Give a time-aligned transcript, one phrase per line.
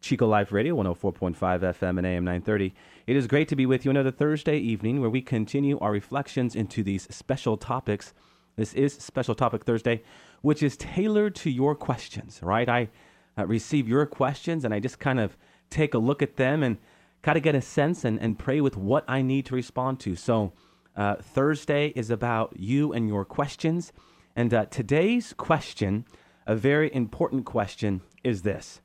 [0.00, 2.74] Chico Life Radio, 104.5 FM and AM 930.
[3.06, 6.54] It is great to be with you another Thursday evening where we continue our reflections
[6.54, 8.14] into these special topics.
[8.56, 10.02] This is Special Topic Thursday,
[10.42, 12.68] which is tailored to your questions, right?
[12.68, 12.88] I
[13.36, 15.36] uh, receive your questions and I just kind of
[15.70, 16.78] take a look at them and
[17.22, 20.14] kind of get a sense and, and pray with what I need to respond to.
[20.16, 20.52] So,
[20.96, 23.92] uh, Thursday is about you and your questions.
[24.34, 26.04] And uh, today's question,
[26.46, 28.80] a very important question, is this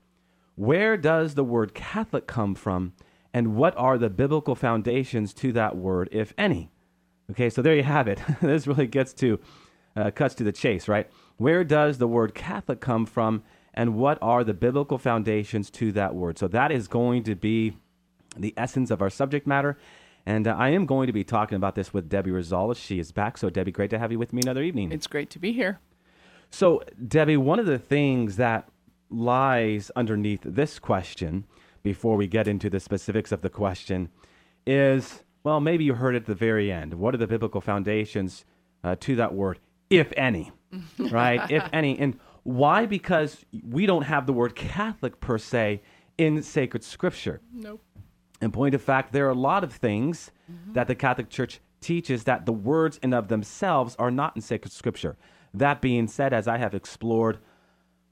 [0.55, 2.93] Where does the word Catholic come from?
[3.33, 6.69] And what are the biblical foundations to that word, if any?
[7.31, 8.19] Okay, so there you have it.
[8.41, 9.39] this really gets to,
[9.95, 11.09] uh, cuts to the chase, right?
[11.37, 13.43] Where does the word Catholic come from?
[13.73, 16.37] And what are the biblical foundations to that word?
[16.37, 17.75] So that is going to be
[18.37, 19.77] the essence of our subject matter.
[20.25, 22.77] And uh, I am going to be talking about this with Debbie Rosales.
[22.77, 23.37] She is back.
[23.37, 24.91] So, Debbie, great to have you with me another evening.
[24.91, 25.79] It's great to be here.
[26.49, 28.69] So, Debbie, one of the things that
[29.13, 31.45] lies underneath this question,
[31.83, 34.09] before we get into the specifics of the question,
[34.65, 36.93] is well, maybe you heard it at the very end.
[36.93, 38.45] What are the biblical foundations
[38.83, 40.51] uh, to that word, if any?
[40.97, 41.51] right?
[41.51, 41.99] If any.
[41.99, 42.85] And why?
[42.85, 45.81] Because we don't have the word Catholic per se
[46.17, 47.41] in sacred scripture.
[47.53, 47.81] Nope.
[48.41, 50.31] In point of fact, there are a lot of things
[50.73, 54.71] that the Catholic Church teaches that the words in of themselves are not in sacred
[54.71, 55.15] scripture.
[55.53, 57.39] That being said, as I have explored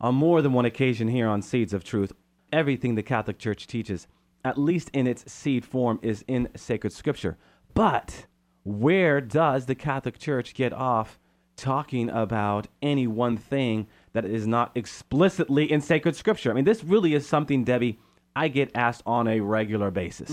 [0.01, 2.11] on more than one occasion here on Seeds of Truth,
[2.51, 4.07] everything the Catholic Church teaches,
[4.43, 7.37] at least in its seed form, is in sacred scripture.
[7.73, 8.25] But
[8.63, 11.19] where does the Catholic Church get off
[11.55, 16.49] talking about any one thing that is not explicitly in sacred scripture?
[16.49, 17.99] I mean, this really is something, Debbie,
[18.35, 20.31] I get asked on a regular basis,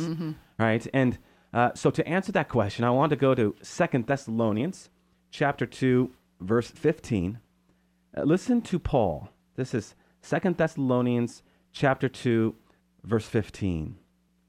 [0.58, 0.86] right?
[0.94, 1.18] And
[1.52, 4.88] uh, so to answer that question, I want to go to Second Thessalonians
[5.30, 7.38] chapter 2, verse 15.
[8.16, 9.28] Uh, listen to Paul.
[9.58, 11.42] This is Second Thessalonians
[11.72, 12.54] chapter 2,
[13.02, 13.96] verse 15.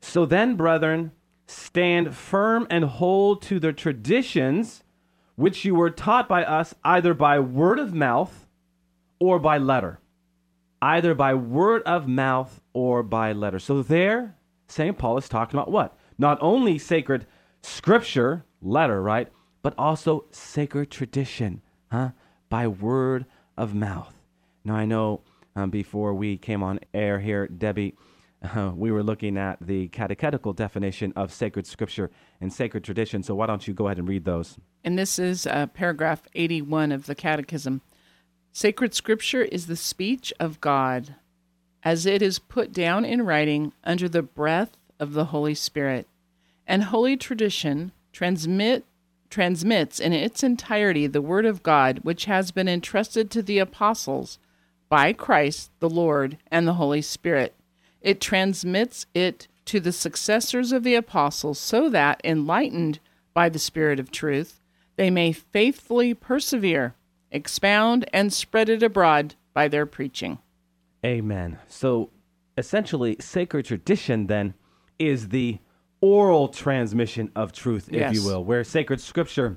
[0.03, 1.13] So then, brethren,
[1.47, 4.83] stand firm and hold to the traditions
[5.35, 8.45] which you were taught by us either by word of mouth
[9.19, 9.99] or by letter.
[10.79, 13.57] Either by word of mouth or by letter.
[13.57, 14.35] So there,
[14.67, 14.95] St.
[14.95, 15.97] Paul is talking about what?
[16.19, 17.25] Not only sacred
[17.63, 19.29] scripture, letter, right?
[19.63, 22.11] But also sacred tradition, huh?
[22.47, 23.25] By word
[23.57, 24.18] of mouth.
[24.69, 25.21] Now, I know
[25.55, 27.95] um, before we came on air here, Debbie,
[28.43, 33.23] uh, we were looking at the catechetical definition of sacred scripture and sacred tradition.
[33.23, 34.59] So why don't you go ahead and read those?
[34.83, 37.81] And this is uh, paragraph 81 of the Catechism.
[38.51, 41.15] Sacred Scripture is the speech of God
[41.81, 46.07] as it is put down in writing under the breath of the Holy Spirit.
[46.67, 48.85] And Holy Tradition transmit,
[49.31, 54.37] transmits in its entirety the Word of God, which has been entrusted to the apostles
[54.89, 57.53] by Christ the Lord and the Holy Spirit.
[58.01, 62.99] It transmits it to the successors of the apostles so that, enlightened
[63.33, 64.59] by the Spirit of truth,
[64.95, 66.95] they may faithfully persevere,
[67.31, 70.39] expound, and spread it abroad by their preaching.
[71.05, 71.59] Amen.
[71.67, 72.09] So
[72.57, 74.55] essentially, sacred tradition then
[74.97, 75.59] is the
[76.01, 78.15] oral transmission of truth, if Yes.
[78.15, 79.55] you will, where sacred scripture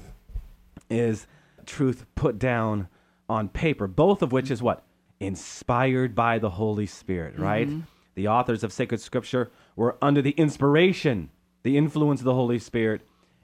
[0.90, 1.26] is
[1.64, 2.88] truth put down
[3.28, 4.84] on paper, both of which is what?
[5.22, 7.68] Inspired by the Holy Spirit, right?
[8.14, 11.30] The authors of sacred scripture were under the inspiration,
[11.62, 13.02] the influence of the Holy Spirit,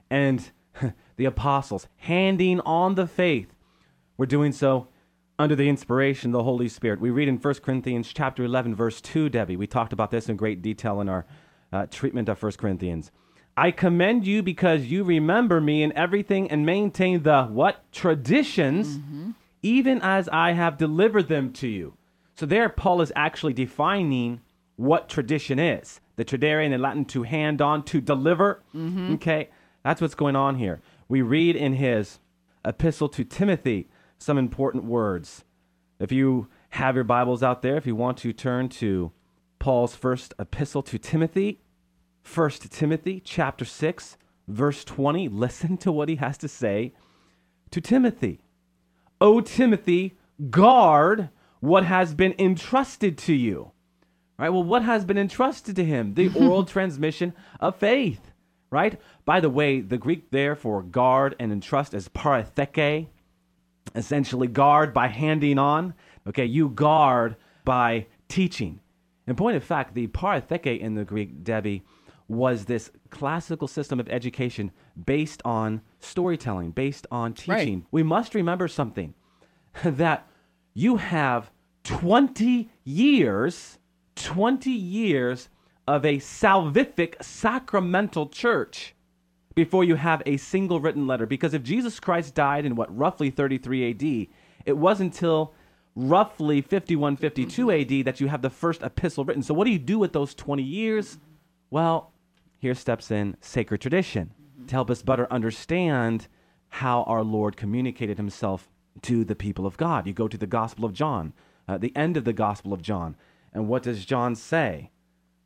[0.09, 0.51] and
[1.17, 3.53] the apostles handing on the faith
[4.17, 4.89] we're doing so
[5.39, 6.99] under the inspiration of the Holy Spirit.
[6.99, 9.55] We read in 1 Corinthians chapter 11 verse 2, Debbie.
[9.55, 11.25] We talked about this in great detail in our
[11.71, 13.11] uh, treatment of 1 Corinthians.
[13.55, 17.89] I commend you because you remember me in everything and maintain the what?
[17.93, 18.99] Traditions
[19.61, 21.95] even as I have delivered them to you.
[22.35, 24.41] So there Paul is actually defining
[24.75, 25.99] what tradition is.
[26.15, 28.63] The tradere in the Latin to hand on, to deliver.
[28.73, 29.13] Mm-hmm.
[29.15, 29.49] Okay,
[29.83, 30.81] that's what's going on here.
[31.07, 32.19] We read in his
[32.63, 35.43] epistle to Timothy some important words.
[35.99, 39.11] If you have your Bibles out there, if you want to turn to
[39.59, 41.59] Paul's first epistle to Timothy,
[42.33, 44.17] 1 Timothy chapter 6,
[44.47, 46.93] verse 20, listen to what he has to say
[47.71, 48.39] to Timothy.
[49.21, 50.17] O Timothy,
[50.49, 51.29] guard
[51.59, 53.71] what has been entrusted to you.
[54.37, 54.49] Right?
[54.49, 56.13] Well, what has been entrusted to him?
[56.13, 58.31] The oral transmission of faith.
[58.71, 58.99] Right?
[59.25, 63.07] By the way, the Greek there for guard and entrust is paratheke,
[63.95, 65.95] essentially guard by handing on.
[66.27, 67.35] Okay, you guard
[67.65, 68.79] by teaching.
[69.27, 71.83] In point of fact, the paratheke in the Greek, Debbie,
[72.29, 74.71] was this classical system of education
[75.05, 77.79] based on storytelling, based on teaching.
[77.79, 77.83] Right.
[77.91, 79.15] We must remember something
[79.83, 80.27] that
[80.73, 81.51] you have
[81.83, 83.79] 20 years,
[84.15, 85.49] 20 years
[85.87, 88.93] of a salvific sacramental church
[89.55, 91.25] before you have a single written letter.
[91.25, 94.27] Because if Jesus Christ died in what, roughly 33 AD,
[94.65, 95.55] it wasn't until
[95.95, 99.41] roughly 51, 52 AD that you have the first epistle written.
[99.41, 101.17] So, what do you do with those 20 years?
[101.71, 102.13] Well,
[102.59, 104.31] here steps in sacred tradition
[104.67, 106.27] to help us better understand
[106.67, 108.69] how our Lord communicated himself
[109.01, 110.05] to the people of God.
[110.05, 111.33] You go to the Gospel of John,
[111.67, 113.15] uh, the end of the Gospel of John.
[113.53, 114.91] And what does John say?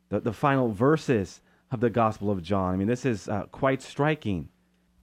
[0.08, 1.40] The, the final verses
[1.70, 2.74] of the Gospel of John.
[2.74, 4.48] I mean, this is uh, quite striking.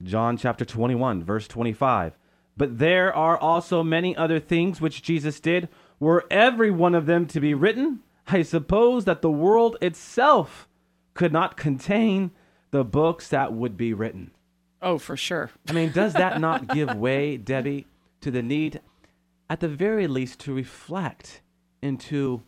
[0.02, 2.18] John chapter 21, verse 25.
[2.56, 5.68] But there are also many other things which Jesus did.
[5.98, 10.68] Were every one of them to be written, I suppose that the world itself
[11.14, 12.30] could not contain
[12.70, 14.30] the books that would be written.
[14.80, 15.50] Oh, for sure.
[15.68, 17.86] I mean, does that not give way, Debbie,
[18.20, 18.80] to the need,
[19.48, 21.40] at the very least, to reflect
[21.80, 22.42] into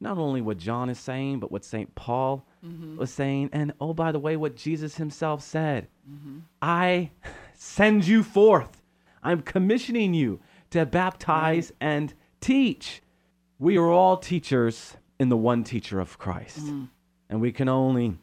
[0.00, 1.94] not only what John is saying, but what St.
[1.94, 2.96] Paul mm-hmm.
[2.96, 3.50] was saying?
[3.52, 6.40] And oh, by the way, what Jesus himself said mm-hmm.
[6.60, 7.10] I
[7.54, 8.82] send you forth,
[9.22, 10.40] I'm commissioning you
[10.70, 11.76] to baptize mm.
[11.80, 13.02] and teach.
[13.58, 16.66] We are all teachers in the one teacher of Christ.
[16.66, 16.88] Mm.
[17.28, 18.18] And we can only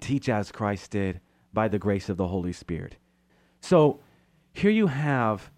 [0.00, 1.20] teach as Christ did
[1.52, 2.96] by the grace of the Holy Spirit.
[3.60, 4.00] So
[4.52, 5.50] here you have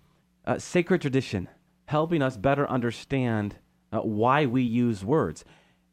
[0.44, 1.48] uh, sacred tradition
[1.86, 3.56] helping us better understand
[3.92, 5.44] uh, why we use words.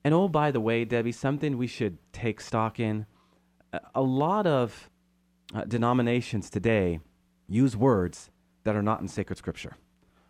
[0.04, 3.06] And oh, by the way, Debbie, something we should take stock in.
[3.96, 4.90] A- lot of
[5.54, 7.00] uh, denominations today
[7.48, 8.30] use words
[8.64, 9.76] that are not in sacred scripture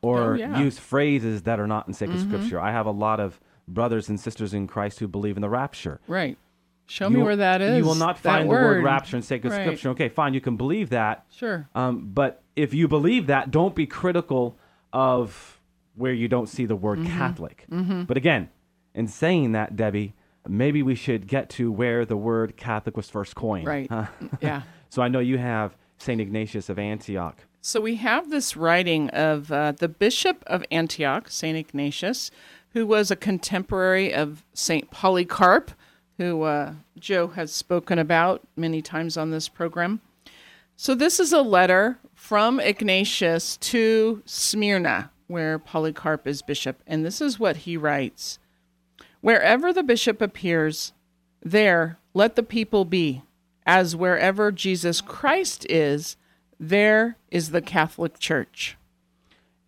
[0.01, 0.59] or Oh, yeah.
[0.59, 2.59] use phrases that are not in sacred scripture.
[2.59, 5.99] I have a lot of brothers and sisters in Christ who believe in the rapture.
[6.07, 6.37] Right.
[6.85, 7.77] Show You me where that is.
[7.77, 9.61] You will not find the word rapture in sacred Right.
[9.63, 9.89] scripture.
[9.89, 11.25] Okay, fine, you can believe that.
[11.29, 11.67] Sure.
[11.75, 14.57] Um, but if you believe that, don't be critical
[14.93, 15.59] of
[15.95, 17.17] where you don't see the word Mm-hmm.
[17.17, 17.65] Catholic.
[17.69, 18.49] But again,
[18.93, 20.13] in saying that, Debbie,
[20.47, 23.67] maybe we should get to where the word Catholic was first coined.
[23.67, 23.89] Right.
[23.89, 24.05] huh?
[24.41, 24.61] yeah.
[24.89, 26.21] so I know you have St.
[26.21, 27.35] Ignatius of Antioch.
[27.59, 31.57] So we have this writing of uh, the Bishop of Antioch, St.
[31.57, 32.31] Ignatius,
[32.77, 34.91] who was a contemporary of St.
[34.91, 35.71] Polycarp,
[36.19, 39.99] who uh, Joe has spoken about many times on this program.
[40.75, 46.83] So this is a letter from Ignatius to Smyrna, where Polycarp is bishop.
[46.85, 48.37] And this is what he writes
[49.21, 50.93] Wherever the bishop appears,
[51.41, 53.23] there let the people be,
[53.65, 56.15] as wherever Jesus Christ is,
[56.59, 58.77] there is the Catholic Church.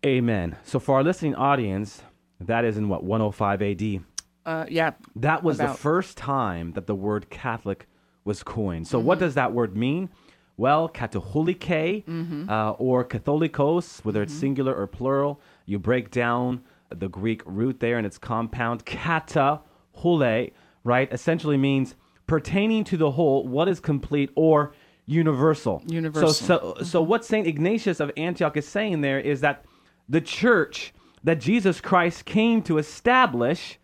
[0.06, 0.54] Amen.
[0.62, 2.02] So for our listening audience,
[2.40, 4.04] that is in what, 105 AD?
[4.46, 7.86] Uh, yeah, That was the first time that the word Catholic
[8.24, 8.88] was coined.
[8.88, 10.08] So, what does that word mean?
[10.56, 12.04] Well, katholike
[12.48, 17.96] uh, or catholicos, whether it's singular or plural, you break down the Greek root there
[17.96, 19.60] and its compound, kata
[19.98, 20.52] hule,
[20.84, 21.12] right?
[21.12, 21.94] Essentially means
[22.26, 24.72] pertaining to the whole, what is complete or
[25.06, 25.82] universal.
[25.86, 26.32] Universal.
[26.32, 27.46] So, so, so what St.
[27.46, 29.64] Ignatius of Antioch is saying there is that
[30.08, 30.92] the church
[31.24, 33.78] that Jesus Christ came to establish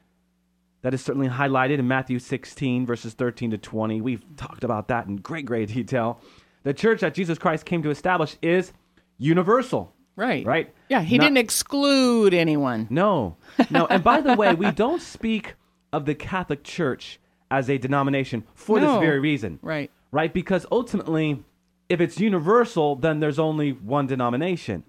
[0.82, 4.00] that is certainly highlighted in Matthew 16, verses 13 to 20.
[4.00, 6.20] We've talked about that in great, great detail.
[6.62, 8.72] The church that Jesus Christ came to establish is
[9.18, 9.92] universal.
[10.16, 10.44] right.
[10.46, 10.72] Right?
[10.88, 12.86] Yeah, he Not- didn't exclude anyone.
[12.90, 13.36] No,
[13.70, 13.86] no.
[13.86, 15.54] And by the way, we don't speak
[15.92, 17.18] of the Catholic Church
[17.50, 18.92] as a denomination for No.
[18.94, 19.58] this very reason.
[19.62, 19.90] Right.
[20.12, 20.32] Right?
[20.32, 21.44] Because ultimately,
[21.88, 24.84] if it's universal, then there's only one denomination.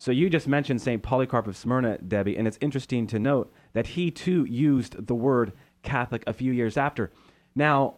[0.00, 1.02] So you just mentioned St.
[1.02, 5.52] Polycarp of Smyrna, Debbie, and it's interesting to note that he too used the word
[5.82, 7.12] Catholic a few years after.
[7.54, 7.96] Now,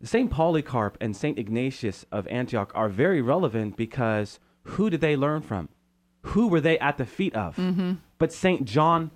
[0.00, 0.30] St.
[0.30, 1.36] Polycarp and St.
[1.36, 5.70] Ignatius of Antioch are very relevant because who did they learn from?
[6.22, 7.56] Who were they at the feet of?
[7.56, 7.94] Mm-hmm.
[8.18, 8.64] But St.
[8.64, 9.10] John,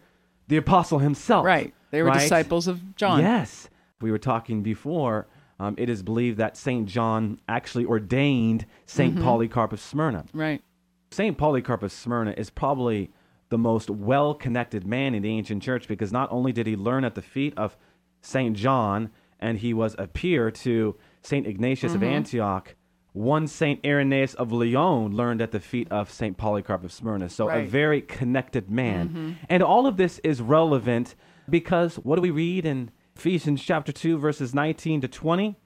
[0.48, 1.46] the apostle himself.
[1.46, 1.72] Right.
[1.92, 2.18] They were right?
[2.18, 3.20] disciples of John.
[3.20, 3.68] Yes.
[4.00, 5.28] We were talking before.
[5.60, 6.86] Um, it is believed that St.
[6.86, 9.24] John actually ordained saint Mm-hmm.
[9.24, 10.24] Polycarp of Smyrna.
[10.32, 10.62] Right.
[11.10, 11.36] St.
[11.38, 13.10] Polycarp of Smyrna is probably
[13.48, 17.04] the most well connected man in the ancient church because not only did he learn
[17.04, 17.76] at the feet of
[18.20, 18.54] St.
[18.56, 19.10] John
[19.40, 21.46] and he was a peer to St.
[21.46, 22.02] Ignatius Mm-hmm.
[22.02, 22.74] of Antioch,
[23.12, 23.80] one St.
[23.84, 26.36] Irenaeus of Lyon learned at the feet of St.
[26.36, 27.28] Polycarp of Smyrna.
[27.30, 27.62] So a Right.
[27.62, 27.70] Mm-hmm.
[27.70, 29.38] very connected man.
[29.48, 31.14] And all of this is relevant
[31.48, 35.56] because what do we read in Ephesians chapter 2, verses 19 to 20.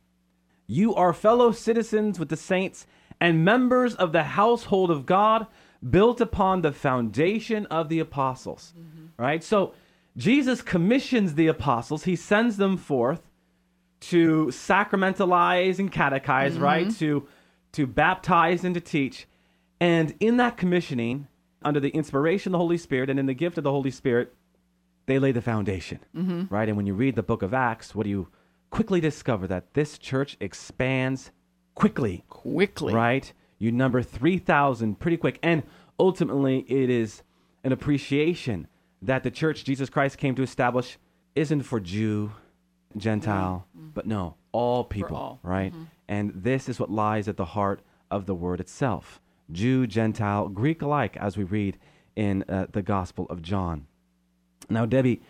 [0.69, 2.87] You are fellow citizens with the saints
[3.23, 5.47] and members of the household of God,
[5.88, 8.75] built upon the foundation of the apostles.
[8.76, 9.23] Mm-hmm.
[9.23, 9.45] Right?
[9.45, 9.75] So
[10.17, 13.23] Jesus commissions the apostles, he sends them forth
[14.00, 16.62] to sacramentalize and catechize, mm-hmm.
[16.64, 16.91] right?
[16.97, 17.29] To
[17.73, 19.29] to baptize and to teach.
[19.81, 21.29] And in that commissioning,
[21.64, 24.35] under the inspiration of the Holy Spirit and in the gift of the Holy Spirit,
[25.07, 26.52] they lay the foundation, mm-hmm.
[26.52, 26.69] right?
[26.69, 28.29] And when you read the book of Acts, what do you
[28.71, 31.31] quickly discover that this church expands
[31.75, 32.93] quickly, Quickly.
[32.95, 33.33] right?
[33.59, 35.38] You number 3,000 pretty quick.
[35.43, 35.62] And
[35.99, 37.23] ultimately, it is
[37.64, 38.67] an appreciation
[39.00, 40.99] that the church Jesus Christ came to establish
[41.35, 42.33] isn't for Jew,
[42.97, 43.87] Gentile, mm-hmm.
[43.87, 43.91] Mm-hmm.
[43.95, 45.41] but no, all people, all.
[45.43, 45.73] right?
[45.73, 45.85] Mm-hmm.
[46.09, 50.83] And this is what lies at the heart of the word itself Jew, Gentile, Greek
[50.83, 51.79] alike, as we read
[52.17, 53.87] in uh, the Gospel of John.
[54.69, 55.23] Now, Debbie,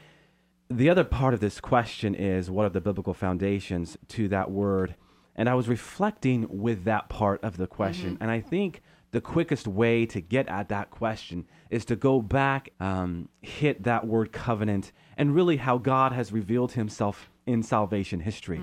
[0.69, 4.95] the other part of this question is what are the biblical foundations to that word?
[5.37, 8.19] And I was reflecting with that part of the question.
[8.21, 12.71] And I think the quickest way to get at that question is to go back,
[12.81, 18.61] um, hit that word covenant, and really how God has revealed himself in salvation history.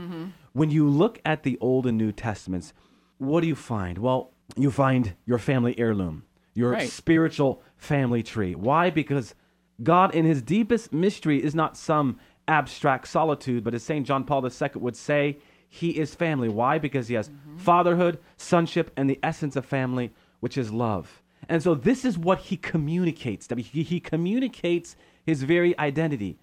[0.53, 2.73] When you look at the Old and New Testaments,
[3.17, 3.97] what do you find?
[3.97, 6.23] Well, you find your family heirloom,
[6.55, 6.89] your Right.
[6.89, 8.55] spiritual family tree.
[8.55, 8.89] Why?
[8.89, 9.35] Because
[9.83, 14.05] God, in his deepest mystery, is not some abstract solitude, but as St.
[14.07, 15.37] John Paul II would say,
[15.69, 16.49] he is family.
[16.49, 16.79] Why?
[16.79, 21.21] Because he has fatherhood, sonship, and the essence of family, which is love.
[21.47, 23.47] And so this is what he communicates.
[23.47, 24.95] That He, he communicates
[25.25, 26.37] his very identity.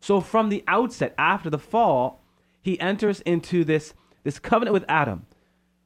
[0.00, 2.22] So from the outset, after the fall,
[2.62, 5.26] he enters into this, this covenant with Adam,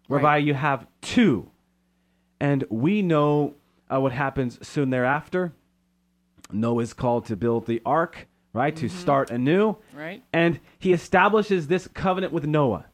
[0.06, 0.44] whereby Right.
[0.44, 1.50] you have two.
[2.40, 3.54] And we know
[3.90, 5.52] uh, what happens soon thereafter.
[6.50, 8.74] Noah is called to build the ark, right?
[8.76, 8.98] To mm-hmm.
[8.98, 9.76] start anew.
[9.94, 10.22] Right.
[10.32, 12.86] And he establishes this covenant with Noah.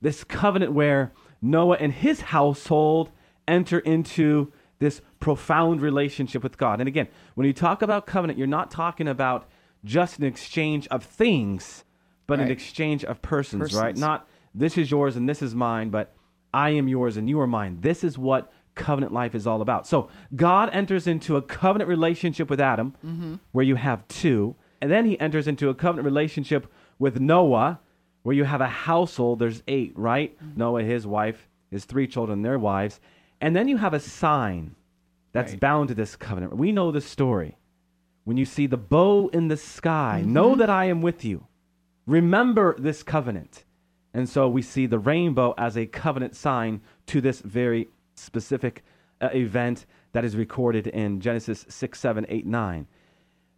[0.00, 3.10] This covenant where Noah and his household
[3.48, 6.80] enter into this profound relationship with God.
[6.80, 9.48] And again, when you talk about covenant, you're not talking about
[9.84, 11.84] just an exchange of things,
[12.26, 13.96] but an exchange of persons, right?
[13.96, 16.14] Not this is yours and this is mine, but
[16.52, 17.78] I am yours and you are mine.
[17.80, 19.86] This is what covenant life is all about.
[19.86, 23.34] So God enters into a covenant relationship with Adam, mm-hmm.
[23.52, 24.56] where you have two,
[24.86, 27.80] and then he enters into a covenant relationship with Noah,
[28.22, 29.40] where you have a household.
[29.40, 30.36] There's eight, right?
[30.56, 33.00] Noah, his wife, his three children, their wives,
[33.40, 34.76] and then you have a sign
[35.32, 35.60] that's Right.
[35.60, 36.56] bound to this covenant.
[36.56, 37.56] We know the story.
[38.22, 41.48] When you see the bow in the sky, know that I am with you.
[42.06, 43.64] Remember this covenant.
[44.14, 48.84] And so we see the rainbow as a covenant sign to this very specific
[49.20, 52.86] uh, event that is recorded in Genesis 6, 7, 8, 9.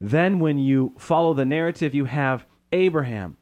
[0.00, 3.36] Then, when you follow the narrative, you have Abraham,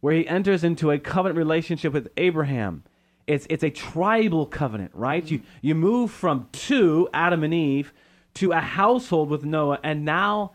[0.00, 2.84] where he enters into a covenant relationship with Abraham.
[3.26, 5.28] It's, it's a tribal covenant, right?
[5.28, 7.92] You, you move from two, Adam and Eve,
[8.34, 10.52] to a household with Noah, and now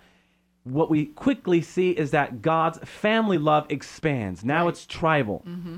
[0.64, 4.46] what we quickly see is that God's family love expands.
[4.46, 4.70] Now Right.
[4.70, 5.44] it's tribal.
[5.48, 5.78] Mm-hmm.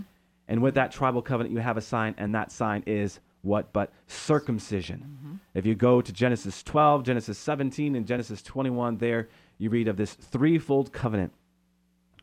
[0.50, 3.72] And with that tribal covenant, you have a sign, and that sign is what?
[3.72, 5.00] But circumcision.
[5.00, 5.36] Mm-hmm.
[5.54, 9.98] If you go to Genesis 12, Genesis 17, and Genesis 21, there you read of
[9.98, 11.34] this threefold covenant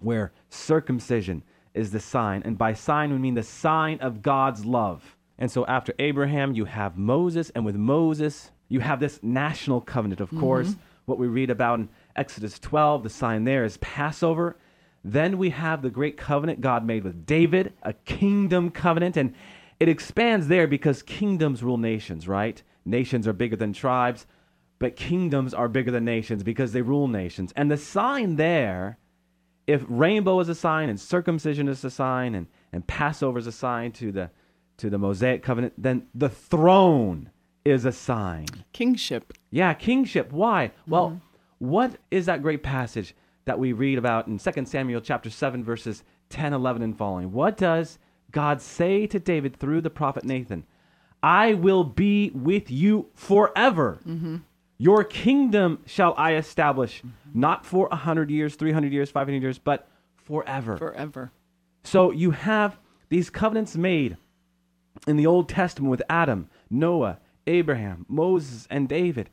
[0.01, 1.43] where circumcision
[1.75, 2.43] is the sign.
[2.45, 5.17] And by sign, we mean the sign of God's love.
[5.39, 7.51] And so after Abraham, you have Moses.
[7.51, 10.41] And with Moses, you have this national covenant, of mm-hmm.
[10.41, 10.77] course.
[11.07, 14.57] What we read about in Exodus 12, the sign there is Passover.
[15.03, 19.17] Then we have the great covenant God made with David, a kingdom covenant.
[19.17, 19.35] And
[19.79, 22.63] it expands there because kingdoms rule nations, right?
[22.85, 24.27] Nations are bigger than tribes,
[24.81, 27.53] but kingdoms are bigger than nations because they rule nations.
[27.55, 28.99] And the sign there
[29.71, 33.53] if rainbow is a sign and circumcision is a sign and, and Passover is a
[33.53, 34.31] sign to the
[34.79, 37.31] to the Mosaic covenant, then the throne
[37.67, 38.47] is a sign.
[38.73, 39.35] Kingship.
[39.51, 40.33] Yeah, kingship.
[40.33, 40.73] Why?
[40.89, 41.19] Well, mm-hmm.
[41.59, 46.03] what is that great passage that we read about in 2 Samuel chapter 7 verses
[46.31, 47.31] 10, 11 and following?
[47.31, 47.99] What does
[48.31, 50.65] God say to David through the prophet Nathan?
[51.23, 54.01] I will be with you forever.
[54.07, 54.37] Mm-hmm.
[54.81, 57.39] Your kingdom shall I establish, mm-hmm.
[57.39, 60.79] not for a hundred years, three hundred years, five hundred years, but forever.
[60.79, 61.33] Forever.
[61.85, 62.79] So you have
[63.11, 64.17] these covenants made
[65.07, 69.29] in the Old Testament with Adam, Noah, Abraham, Moses, and David.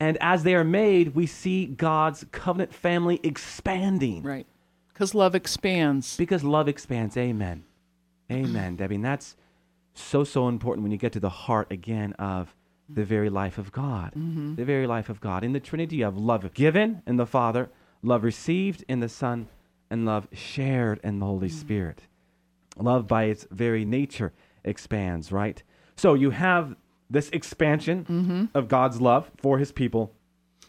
[0.00, 4.46] And as they are made, we see God's covenant family expanding Right.
[4.88, 6.16] Because love expands.
[6.16, 7.16] because love expands.
[7.16, 7.62] Amen.
[8.30, 8.96] Amen, Debbie.
[8.96, 9.36] And that's
[9.94, 12.54] so, so important when you get to the heart again of
[12.94, 14.12] the very life of God.
[14.16, 14.54] Mm-hmm.
[14.56, 15.44] The very life of God.
[15.44, 17.70] In the Trinity, you have love given in the Father,
[18.02, 19.48] love received in the Son,
[19.90, 21.58] and love shared in the Holy mm-hmm.
[21.58, 22.02] Spirit.
[22.76, 24.32] Love by its very nature
[24.64, 25.62] expands, right?
[25.96, 26.76] So you have
[27.10, 28.44] this expansion mm-hmm.
[28.54, 30.12] of God's love for his people.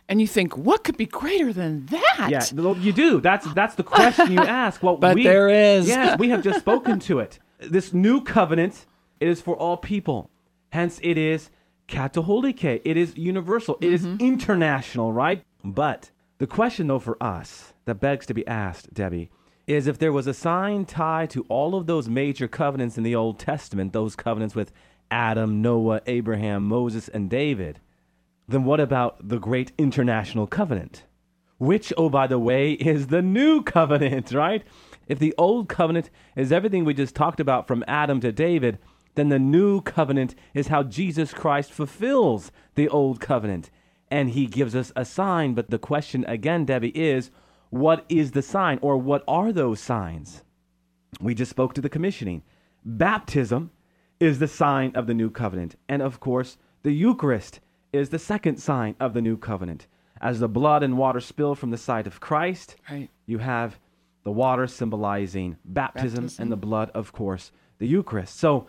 [0.09, 2.27] And you think, what could be greater than that?
[2.29, 3.21] Yeah, you do.
[3.21, 4.83] That's that's the question you ask.
[4.83, 5.87] Well, But we, there is.
[5.87, 7.39] Yes, we have just spoken to it.
[7.59, 8.87] This new covenant
[9.21, 10.29] is for all people.
[10.73, 11.49] Hence, it is
[11.87, 12.81] katholike.
[12.83, 13.77] It is universal.
[13.81, 14.23] It is mm-hmm.
[14.23, 15.43] international, right?
[15.63, 19.29] But the question, though, for us that begs to be asked, Debbie,
[19.67, 23.15] is if there was a sign tied to all of those major covenants in the
[23.15, 24.71] Old Testament, those covenants with
[25.09, 27.79] Adam, Noah, Abraham, Moses, and David,
[28.47, 31.03] then what about the great international covenant?
[31.57, 34.63] Which, oh, by the way, is the new covenant, right?
[35.07, 38.79] If the old covenant is everything we just talked about from Adam to David,
[39.15, 43.69] then the new covenant is how Jesus Christ fulfills the old covenant.
[44.09, 45.53] And he gives us a sign.
[45.53, 47.31] But the question again, Debbie, is
[47.69, 50.43] what is the sign or what are those signs?
[51.19, 52.43] We just spoke to the commissioning.
[52.85, 53.71] Baptism
[54.19, 55.75] is the sign of the new covenant.
[55.87, 57.59] And of course, the Eucharist
[57.93, 59.87] is the second sign of the new covenant.
[60.19, 63.09] As the blood and water spill from the side of Christ, Right.
[63.25, 63.79] you have
[64.23, 66.43] the water symbolizing baptism, Baptism.
[66.43, 68.35] and the blood, of course, the Eucharist.
[68.37, 68.67] So,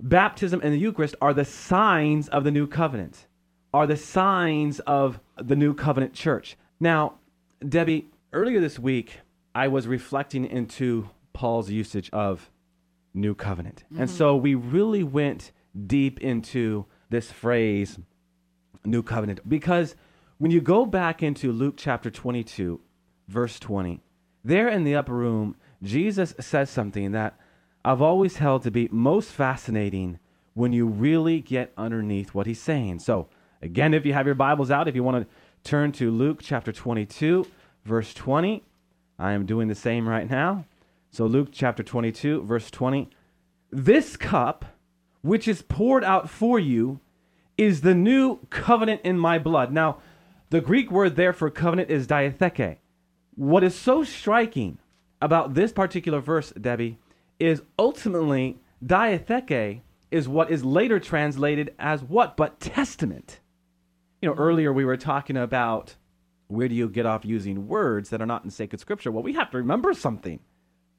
[0.00, 3.26] baptism and the Eucharist are the signs of the new covenant,
[3.72, 6.56] are the signs of the new covenant church.
[6.80, 7.14] Now,
[7.66, 9.20] Debbie, earlier this week,
[9.54, 12.50] I was reflecting into Paul's usage of
[13.14, 13.84] new covenant.
[13.90, 14.16] And mm-hmm.
[14.16, 15.52] so we really went
[15.86, 17.98] deep into this phrase,
[18.84, 19.96] new covenant, because
[20.38, 22.80] when you go back into Luke chapter 22,
[23.28, 24.02] verse 20,
[24.44, 27.38] there in the upper room, Jesus says something that
[27.86, 30.18] I've always held to be most fascinating
[30.54, 32.98] when you really get underneath what he's saying.
[32.98, 33.28] So,
[33.62, 36.72] again, if you have your Bibles out, if you want to turn to Luke chapter
[36.72, 37.46] 22,
[37.84, 38.64] verse 20,
[39.20, 40.64] I am doing the same right now.
[41.12, 43.08] So, Luke chapter 22, verse 20.
[43.70, 44.64] This cup,
[45.22, 46.98] which is poured out for you,
[47.56, 49.72] is the new covenant in my blood.
[49.72, 49.98] Now,
[50.50, 52.78] the Greek word there for covenant is diatheke.
[53.36, 54.78] What is so striking
[55.22, 56.98] about this particular verse, Debbie,
[57.38, 63.40] is ultimately diatheke is what is later translated as what but testament.
[64.22, 65.96] You know, earlier we were talking about
[66.48, 69.10] where do you get off using words that are not in sacred scripture?
[69.10, 70.40] Well, we have to remember something.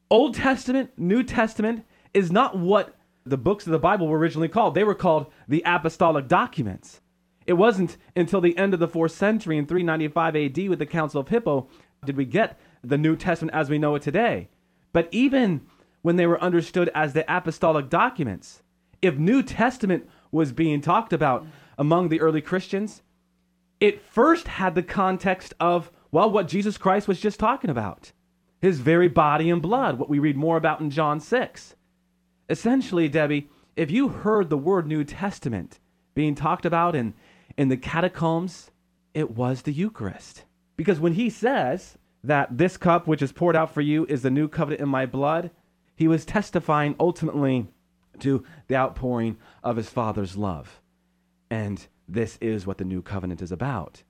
[0.10, 2.96] Old Testament, New Testament is not what
[3.26, 4.76] the books of the Bible were originally called.
[4.76, 7.02] They were called the apostolic documents.
[7.46, 11.22] It wasn't until the end of the fourth century in 395 AD with the Council
[11.22, 11.70] of Hippo
[12.06, 14.50] did we get the New Testament as we know it today.
[14.94, 15.62] But even
[16.08, 18.64] when they were understood as the apostolic documents,
[19.02, 21.46] if New Testament was being talked about
[21.78, 23.04] among the early Christians,
[23.82, 28.14] it first had the context of, well, what Jesus Christ was just talking about
[28.62, 31.76] his very body and blood, what we read more about in John 6.
[32.50, 35.82] Essentially, Debbie, if you heard the word New Testament
[36.16, 37.16] being talked about in,
[37.58, 38.72] in the catacombs,
[39.14, 40.46] it was the Eucharist.
[40.78, 44.32] Because when he says that this cup which is poured out for you is the
[44.32, 45.52] new covenant in my blood,
[45.98, 47.68] he was testifying ultimately
[48.20, 50.80] to the outpouring of his Father's love.
[51.50, 54.04] And this is what the new covenant is about.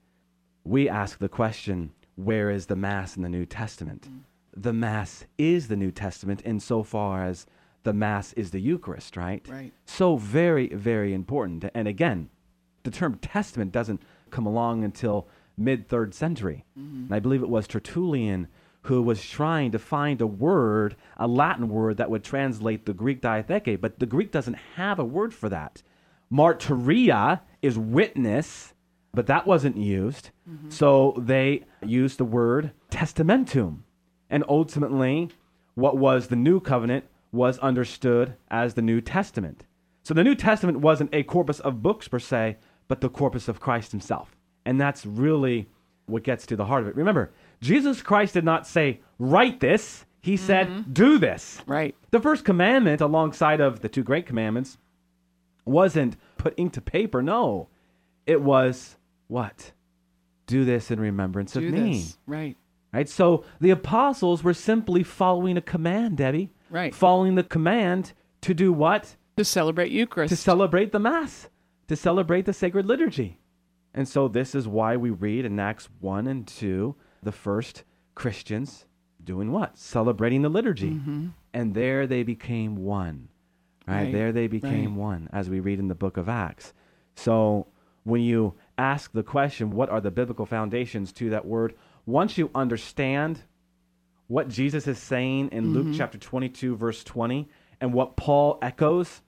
[0.63, 4.09] We ask the question where is the Mass in the New Testament?
[4.09, 4.19] Mm.
[4.55, 7.45] The Mass is the New Testament insofar as
[7.83, 9.47] the Mass is the Eucharist, right?
[9.47, 9.71] Right.
[9.85, 11.63] So very, very important.
[11.73, 12.29] And again,
[12.83, 16.65] the term testament doesn't come along until mid third century.
[16.77, 17.05] Mm-hmm.
[17.05, 18.47] And I believe it was Tertullian
[18.87, 23.21] who was trying to find a word, a Latin word that would translate the Greek
[23.21, 25.83] diatheke, but the Greek doesn't have a word for that.
[26.31, 28.73] Martyria is witness,
[29.13, 30.29] but that wasn't used.
[30.49, 30.69] Mm-hmm.
[30.69, 33.79] So they used the word testamentum.
[34.29, 35.31] And ultimately,
[35.75, 39.65] what was the new covenant was understood as the New Testament.
[40.03, 42.55] So the New Testament wasn't a corpus of books per se,
[42.87, 44.33] but the corpus of Christ himself.
[44.65, 45.67] And that's really
[46.05, 46.95] what gets to the heart of it.
[46.95, 50.05] Remember, Jesus Christ did not say, write this.
[50.21, 50.91] He said, mm-hmm.
[50.91, 51.61] do this.
[51.65, 51.95] Right.
[52.11, 54.77] The first commandment, alongside of the two great commandments,
[55.65, 57.21] wasn't put ink to paper.
[57.21, 57.69] No,
[58.25, 59.71] it was what?
[60.45, 61.99] Do this in remembrance Do of me.
[61.99, 62.17] this.
[62.25, 62.57] Right.
[62.93, 63.07] Right?
[63.07, 66.51] So the apostles were simply following a command, Debbie.
[66.69, 66.93] Right.
[66.93, 69.15] Following the command to do what?
[69.37, 70.29] To celebrate Eucharist.
[70.29, 71.49] To celebrate the Mass,
[71.87, 73.39] to celebrate the sacred liturgy.
[73.93, 76.95] And so this is why we read in Acts 1 and 2
[77.27, 77.83] the first
[78.15, 78.85] Christians
[79.23, 79.77] doing what?
[79.77, 80.99] Celebrating the liturgy.
[81.53, 83.27] And there they became one.
[83.87, 84.03] Right?
[84.03, 84.99] Right, There they became right.
[85.11, 86.73] one, as we read in the book of Acts.
[87.15, 87.67] So
[88.03, 91.73] when you ask the question, what are the biblical foundations to that word?
[92.05, 93.41] Once you understand
[94.27, 95.97] what Jesus is saying in Luke Mm-hmm.
[95.97, 97.47] chapter 22, verse 20,
[97.81, 99.21] and what Paul echoes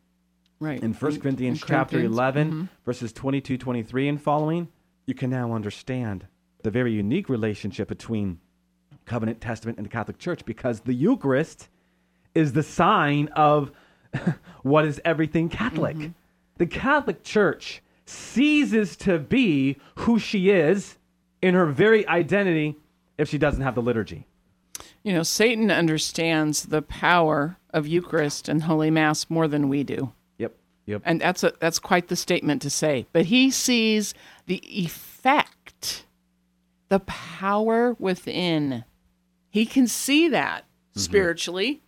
[0.59, 0.81] Right.
[0.83, 2.15] in 1 In- Corinthians in chapter Corinthians.
[2.15, 2.69] 11, Mhm.
[2.85, 4.67] verses 22, 23, and following,
[5.05, 6.27] you can now understand
[6.63, 8.39] the very unique relationship between
[9.05, 11.69] covenant, testament, and the Catholic Church because the Eucharist
[12.35, 13.71] is the sign of
[14.63, 15.95] what is everything Catholic.
[15.95, 16.11] Mm-hmm.
[16.57, 20.97] The Catholic Church ceases to be who she is
[21.41, 22.75] in her very identity
[23.17, 24.25] if she doesn't have the liturgy.
[25.03, 30.11] You know, Satan understands the power of Eucharist and Holy Mass more than we do.
[30.37, 30.55] Yep.
[30.85, 31.01] Yep.
[31.05, 33.05] And that's a that's quite the statement to say.
[33.13, 34.13] But he sees
[34.47, 35.53] the effect,
[36.89, 38.83] the power within.
[39.49, 41.81] He can see that spiritually.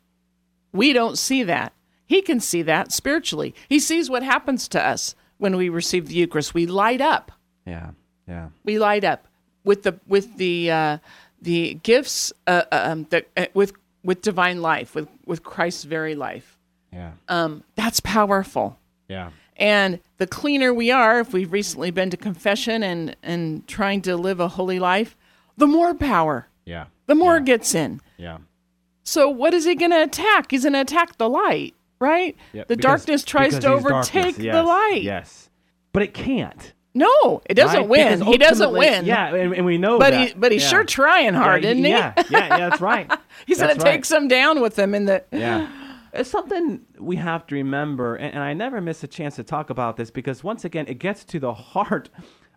[0.71, 1.73] We don't see that.
[2.05, 3.53] He can see that spiritually.
[3.69, 6.53] He sees what happens to us when we receive the Eucharist.
[6.53, 7.31] We light up.
[7.65, 7.91] Yeah.
[8.27, 8.49] Yeah.
[8.63, 9.27] We light up
[9.63, 10.97] with the with the uh,
[11.41, 16.57] the gifts uh, um, that uh, with with divine life, with with Christ's very life.
[16.91, 17.11] Yeah.
[17.27, 18.77] Um, that's powerful.
[19.07, 19.31] Yeah.
[19.57, 24.15] And the cleaner we are, if we've recently been to confession and, and trying to
[24.17, 25.15] live a holy life,
[25.57, 26.85] the more power, Yeah.
[27.07, 27.39] the more Yeah.
[27.41, 28.01] it gets in.
[28.17, 28.37] Yeah.
[29.03, 30.51] So what is he going to attack?
[30.51, 32.35] He's going to attack the light, right?
[32.53, 35.01] Yep, the because- darkness tries to darkness, overtake the light.
[35.03, 35.49] Yes,
[35.91, 36.73] but it can't.
[36.93, 37.87] No, it doesn't right?
[37.89, 38.21] win.
[38.21, 39.05] He doesn't win.
[39.05, 40.27] Yeah, and, and we know But that.
[40.29, 40.69] he but he's Yeah.
[40.69, 41.89] sure trying hard, yeah, isn't he?
[41.89, 42.23] Yeah, yeah,
[42.57, 43.09] yeah, that's right.
[43.47, 44.05] He's going to take right.
[44.05, 45.69] some down with him in the Yeah.
[46.13, 49.69] It's something we have to remember, and, and I never miss a chance to talk
[49.69, 52.09] about this because, once again, it gets to the heart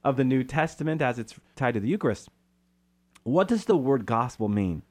[0.03, 2.29] of the New Testament as it's tied to the Eucharist.
[3.23, 4.83] What does the word gospel mean?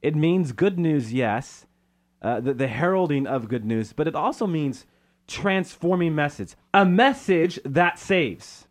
[0.00, 1.66] It means good news, yes,
[2.22, 4.86] uh, the, the heralding of good news, but it also means
[5.26, 8.68] transforming message, a message that saves,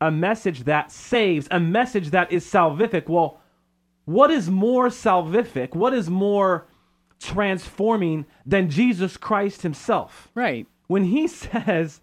[0.00, 3.08] a message that saves, a message that is salvific.
[3.08, 3.38] Well,
[4.06, 5.74] what is more salvific?
[5.76, 6.66] What is more
[7.22, 10.28] transforming than Jesus Christ himself?
[10.34, 10.66] right.
[10.88, 12.00] When he says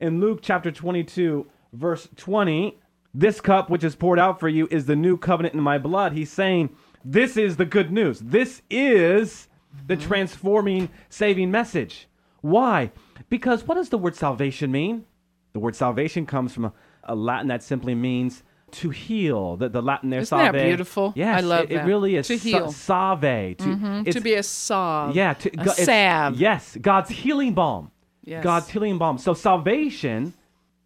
[0.00, 2.78] in Luke chapter 22, verse 20,
[3.14, 6.12] this cup which is poured out for you is the new covenant in my blood,
[6.12, 8.20] he's saying, this is the good news.
[8.20, 9.48] This is
[9.86, 10.06] the mm-hmm.
[10.06, 12.08] transforming, saving message.
[12.40, 12.92] Why?
[13.28, 15.04] Because what does the word salvation mean?
[15.52, 16.72] The word salvation comes from a,
[17.04, 19.56] a Latin that simply means to heal.
[19.56, 21.12] The, the Latin there, Isn't that beautiful?
[21.16, 21.86] Yes, I love it, it that.
[21.86, 22.26] really is.
[22.28, 22.72] To sa- heal.
[22.72, 23.20] Salve.
[23.58, 25.14] To, it's- to be a salve.
[25.16, 26.36] yeah, to, a salve.
[26.36, 27.90] Yes, God's healing balm.
[28.24, 28.44] Yes.
[28.44, 29.18] God's healing balm.
[29.18, 30.34] So salvation,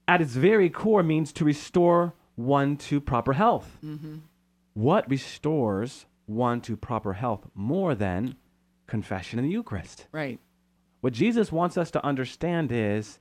[0.08, 3.78] at its very core, means to restore one to proper health.
[3.84, 4.16] Mm-hmm.
[4.74, 8.36] What restores one to proper health more than
[8.86, 10.06] confession and the Eucharist?
[10.12, 10.38] Right.
[11.00, 13.18] What Jesus wants us to understand is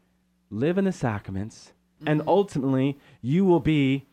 [0.49, 1.73] live in the sacraments,
[2.06, 2.30] and Mm-hmm.
[2.30, 4.06] ultimately you will be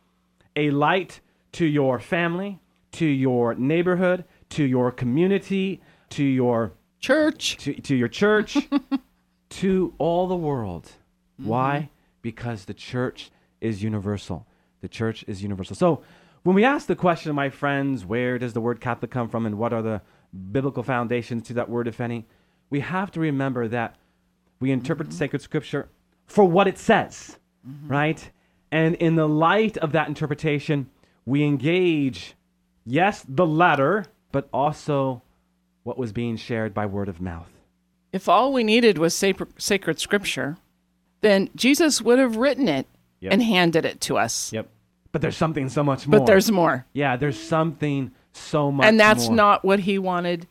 [0.56, 1.20] a light
[1.52, 2.60] to your family,
[2.92, 7.56] to your neighborhood, to your community, to your Church.
[7.58, 8.56] to, to your church,
[9.50, 10.84] to all the world.
[11.40, 11.48] Mm-hmm.
[11.48, 11.90] Why?
[12.20, 14.46] Because the church is universal.
[14.82, 15.74] The church is universal.
[15.74, 16.02] So
[16.44, 19.58] when we ask the question, my friends, where does the word Catholic come from and
[19.58, 20.00] what are the
[20.52, 22.26] biblical foundations to that word, if any,
[22.70, 23.96] we have to remember that
[24.60, 25.18] we interpret Mm-hmm.
[25.18, 25.88] sacred scripture
[26.26, 27.36] for what it says,
[27.86, 28.30] right?
[28.72, 30.88] And in the light of that interpretation,
[31.26, 32.34] we engage,
[32.86, 35.22] yes, the letter, but also
[35.82, 37.50] what was being shared by word of mouth.
[38.12, 40.56] If all we needed was sacred, scripture,
[41.20, 42.86] then Jesus would have written it
[43.20, 43.32] Yep.
[43.34, 44.52] and handed it to us.
[44.52, 44.68] Yep.
[45.12, 46.18] But there's something so much more.
[46.18, 46.86] But there's more.
[46.92, 49.36] yeah, there's something so much and that's more.
[49.36, 50.48] not what he wanted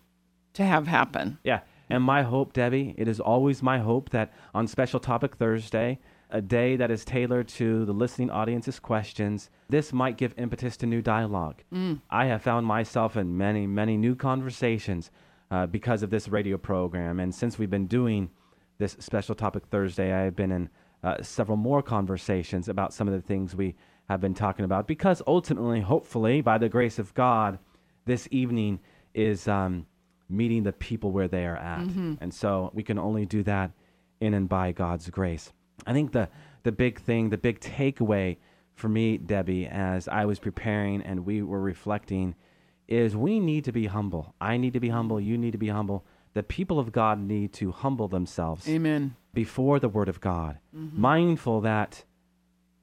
[0.53, 1.37] to have happen.
[1.43, 1.61] Yeah.
[1.89, 5.99] And my hope, Debbie, it is always my hope that on Special Topic Thursday,
[6.31, 10.85] a day that is tailored to the listening audience's questions, this might give impetus to
[10.85, 11.63] new dialogue.
[12.09, 15.11] I have found myself in many, many new conversations
[15.49, 17.19] uh, because of this radio program.
[17.19, 18.29] And since we've been doing
[18.77, 20.69] this Special Topic Thursday, I have been in
[21.03, 23.75] uh, several more conversations about some of the things we
[24.09, 27.59] have been talking about because ultimately, hopefully, by the grace of God,
[28.05, 28.79] this evening
[29.13, 29.85] is um,
[30.29, 31.81] meeting the people where they are at.
[32.21, 33.71] And so we can only do that
[34.19, 35.51] in and by God's grace.
[35.85, 36.29] I think the,
[36.63, 38.37] the big thing, the big takeaway
[38.73, 42.35] for me, Debbie, as I was preparing and we were reflecting,
[42.87, 44.33] is we need to be humble.
[44.41, 45.19] I need to be humble.
[45.19, 46.05] You need to be humble.
[46.33, 49.15] The people of God need to humble themselves Amen.
[49.33, 50.99] before the Word of God, mm-hmm.
[50.99, 52.03] mindful that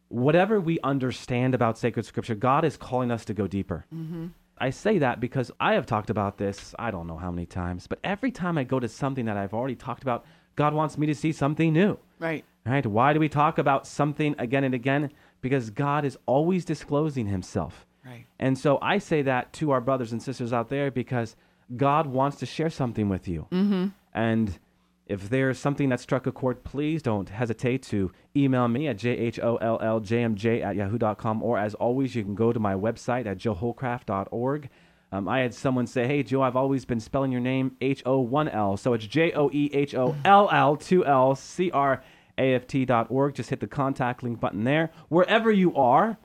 [0.08, 3.86] whatever we understand about sacred scripture, God is calling us to go deeper.
[3.94, 4.28] Mm-hmm.
[4.58, 7.86] I say that because I have talked about this, I don't know how many times,
[7.86, 11.06] but every time I go to something that I've already talked about, God wants me
[11.06, 11.98] to see something new.
[12.18, 12.44] Right.
[12.68, 12.86] Right?
[12.86, 15.10] Why do we talk about something again and again?
[15.40, 17.86] Because God is always disclosing himself.
[18.04, 18.26] Right.
[18.38, 21.36] And so I say that to our brothers and sisters out there because
[21.76, 23.46] God wants to share something with you.
[23.52, 23.88] Mm-hmm.
[24.14, 24.58] And
[25.06, 30.62] if there's something that struck a chord, please don't hesitate to email me at jholljmj
[30.62, 31.42] at yahoo.com.
[31.42, 34.68] Or as always, you can go to my website at joehollcraft.org.
[35.10, 38.20] Um, I had someone say, Hey, Joe, I've always been spelling your name H O
[38.20, 38.76] 1 L.
[38.76, 42.02] So it's J O E H O L L 2 L C R
[42.38, 43.34] A F T.org.
[43.34, 44.90] Just hit the contact link button there.
[45.08, 46.18] Wherever you are,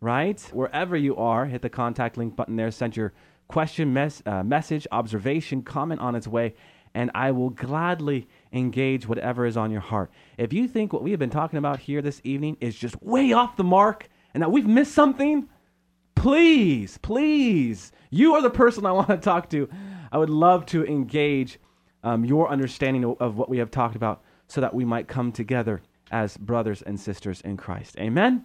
[0.00, 0.40] right?
[0.52, 2.70] Wherever you are, hit the contact link button there.
[2.70, 3.12] Send your
[3.48, 6.54] question, mes- uh, message, observation, comment on its way,
[6.94, 10.10] and I will gladly engage whatever is on your heart.
[10.38, 13.32] If you think what we have been talking about here this evening is just way
[13.32, 15.48] off the mark and that we've missed something,
[16.14, 19.68] please, please, you are the person I want to talk to.
[20.12, 21.58] I would love to engage
[22.02, 25.80] um, your understanding of what we have talked about so that we might come together
[26.10, 27.96] as brothers and sisters in Christ.
[27.98, 28.44] Amen?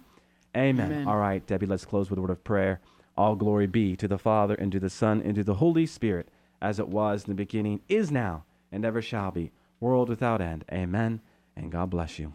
[0.56, 0.92] Amen.
[0.92, 1.08] Amen.
[1.08, 2.80] All right, Debbie, let's close with a word of prayer.
[3.16, 6.28] All glory be to the Father, and to the Son, and to the Holy Spirit,
[6.62, 10.64] as it was in the beginning, is now, and ever shall be, world without end.
[10.72, 11.20] Amen.
[11.56, 12.34] And God bless you.